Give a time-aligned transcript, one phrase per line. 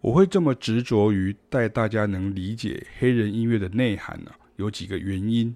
[0.00, 5.54] 我会这么执着于带大家能理解黑人音乐的内涵呢，有几个原因。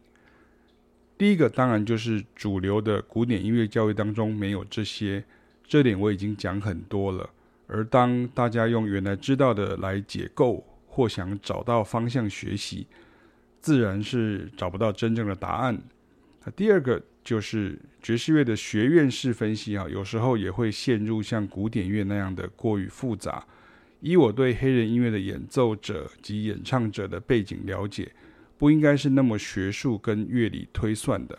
[1.17, 5.25] 第一个当然就是主流的古典音乐教育当中没有这些，
[5.67, 7.30] 这点我已经讲很多了。
[7.67, 12.86] 而当大家用原来知道的来解构或想找到方向学习，
[13.61, 15.80] 自然是找不到真正的答案。
[16.45, 23.42] 那第二个就是爵士乐的学院式分析啊，有时候也会陷入像古典乐那样的过于复杂。
[24.05, 28.12] 以我对黑人音乐的演奏者及演唱者的背景了解，
[28.59, 31.38] 不应该是那么学术跟乐理推算的，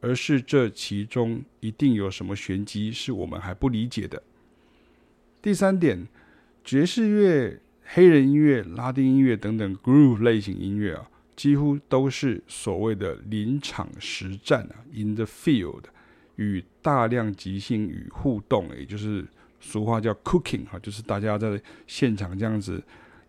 [0.00, 4.22] 而是这其中一定有什么玄机是我们还不理解的。
[5.42, 6.08] 第三点，
[6.64, 15.82] 爵士乐、黑人音乐、拉丁音乐等等 groove 类型音乐啊，几乎都是所谓的临场实战啊，in the field，
[16.36, 19.26] 与大量即兴与互动，也就是
[19.60, 22.82] 俗话叫 cooking 哈，就是大家在现场这样子。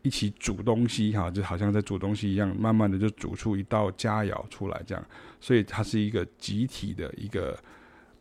[0.04, 5.06] 一起煮东西哈，就好像在煮东西一样，慢慢的就煮出一道佳肴出来，这样，
[5.42, 7.58] 所以它是一个集体的一个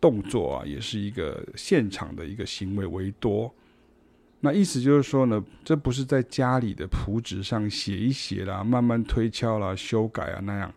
[0.01, 3.55] 动作啊，也是一个现场的一个行为为多。
[4.41, 10.75] 那意思就是说呢，这不是在家里的谱纸上写一写啦，慢慢推敲啦，修改啊那样，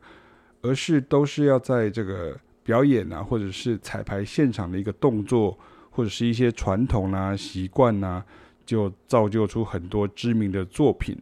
[0.61, 5.57] 而是都是要在这个表演啊，或者是彩排现场的一个动作，
[5.91, 8.25] 或者是一些传统啊、习惯啊。
[8.65, 11.17] 就造就出很多知名的作品，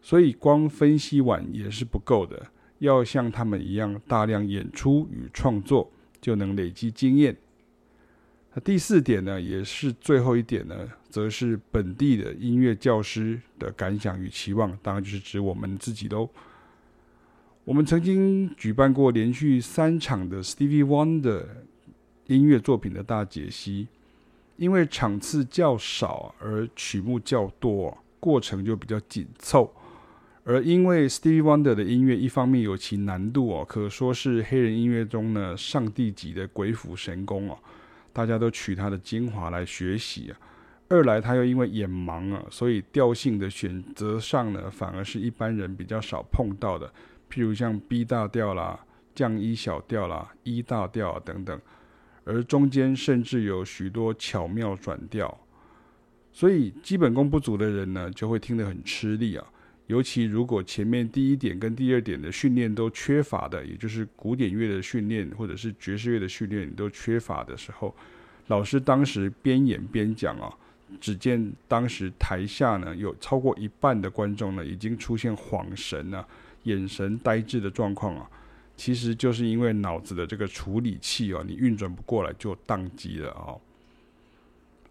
[0.00, 2.40] 所以光分析完也是不够的，
[2.78, 7.36] 要像他们一样大量演出与创作，就能累积经验。
[8.54, 16.30] 那第四点呢，也是最后一点呢，则是本地的音乐教师的感想与期望，当然就是指我们自己喽。
[17.64, 21.44] 我们曾经举办过连续三场的 Stevie Wonder
[22.26, 23.88] 音乐作品的大解析。
[24.56, 29.70] 因为场次较少而曲目较多，过程就比较紧凑。
[30.44, 37.58] 而因为 Stevie Wonder 的音乐一方面有其难度哦，可说是黑人音乐中呢上帝级的鬼斧神工哦，
[38.14, 40.38] 大家都取他的精华来学习啊。
[40.88, 46.90] 二来他又因为眼盲啊，所以调性的选择上呢，反而是一般人比较少碰到的，
[47.30, 48.80] 譬如像 B 大调啦、
[49.14, 51.60] 降一小调啦、E 大调啊等等。
[52.26, 55.40] 而中间甚至有许多巧妙转调，
[56.32, 59.46] 所以基本功不足的人呢，就会听得很吃力啊。
[59.86, 67.94] 尤其如果前面第一点跟第二点的训练都缺乏的，也就是古典乐的训练或者是爵士乐的训练都缺乏的时候，
[68.48, 70.52] 老师当时边演边讲啊，
[71.00, 76.26] 只见当时台下呢有超过一半的观众呢已经出现恍神啊，
[76.64, 78.28] 眼神呆滞的状况啊。
[78.76, 83.58] 其实就是因为脑子的这个处理器哦，你运转不过来就宕机了哦。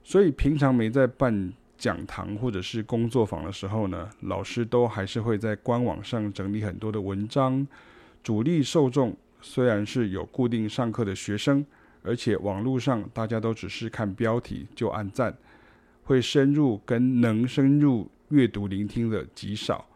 [0.03, 7.65] 所以平常没在办讲堂或者是工作坊的时候呢，老师都还是会在官网上整理很多的文章。
[8.23, 11.63] 主力受众虽然是有固定上课的学生，
[12.01, 15.35] 而且网络上大家都只是看标题就按赞，
[16.03, 19.87] 会深入跟能深入阅读聆听的极少。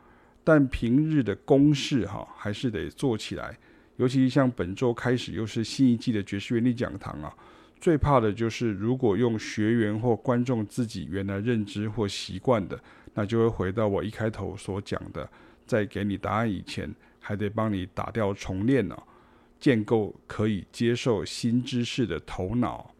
[0.43, 3.57] 但平日的公事哈，还是得做起来。
[3.99, 7.35] 尤其像本周开始又是新一季的爵士原理讲堂啊，
[7.81, 12.81] 最怕的就是如果用学员或观众自己原来认知或习惯的，
[13.13, 15.29] 那就会回到我一开头所讲的，
[15.65, 16.89] 在给你答案以前，
[17.19, 18.97] 还得帮你打掉重练呢，
[19.59, 22.95] 建构可以接受新知识的头脑。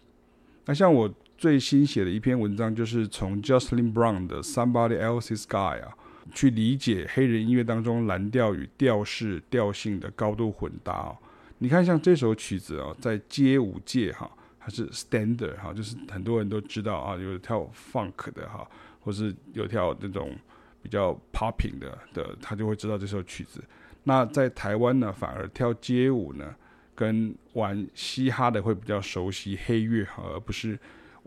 [0.66, 5.96] 那像我最新写的一篇文章，就是从 Jocelyn Brown 的 Somebody Else's Guy 啊。
[6.34, 11.18] 去理解黑人音乐当中蓝调与调式调性的高度混搭哦。
[11.58, 14.30] 你看，像这首曲子哦，在街舞界哈，
[14.60, 18.68] 它是 standard 哈，就是很多人都知道啊，有跳 funk 的哈，
[19.02, 20.36] 或是有跳那种
[20.82, 23.64] 比较 popping 的的，他就会知道这首曲子。
[24.04, 26.56] 那在台湾呢，反而跳街舞呢，
[26.96, 30.80] 跟玩嘻哈的会比较熟悉黑乐哈，而不是。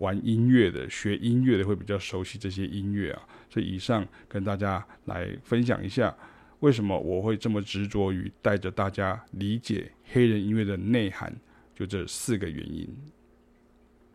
[0.02, 6.12] 玩音乐的、学音乐的会比较熟悉这些音乐啊，所以以上跟大家来分享一下，
[6.58, 11.32] 为什么我会这么执着于带着大家理解黑人音乐的内涵，
[11.72, 12.88] 就这四个原因。